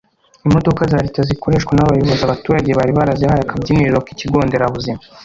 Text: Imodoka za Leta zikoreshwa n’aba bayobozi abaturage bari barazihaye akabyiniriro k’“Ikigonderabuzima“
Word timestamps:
Imodoka 0.47 0.81
za 0.91 0.99
Leta 1.05 1.21
zikoreshwa 1.29 1.71
n’aba 1.73 1.93
bayobozi 1.93 2.23
abaturage 2.25 2.69
bari 2.77 2.91
barazihaye 2.97 3.41
akabyiniriro 3.43 3.97
k’“Ikigonderabuzima“ 4.05 5.01